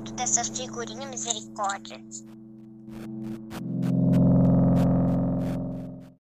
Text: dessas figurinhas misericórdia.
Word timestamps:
dessas 0.00 0.48
figurinhas 0.48 1.08
misericórdia. 1.08 2.00